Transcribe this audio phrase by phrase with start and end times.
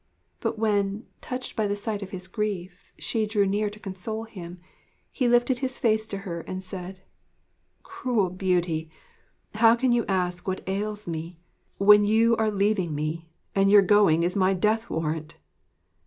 [0.39, 4.57] But when, touched by the sight of his grief, she drew near to console him,
[5.11, 7.03] he lifted his face to her and said:
[7.83, 8.89] 'Cruel Beauty,
[9.53, 11.37] how can you ask what ails me?
[11.77, 15.37] when you are leaving me, and your going is my death warrant!'